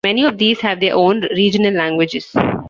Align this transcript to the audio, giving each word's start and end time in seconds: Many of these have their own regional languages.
Many 0.03 0.25
of 0.25 0.39
these 0.39 0.59
have 0.61 0.79
their 0.79 0.95
own 0.95 1.21
regional 1.35 1.73
languages. 1.75 2.35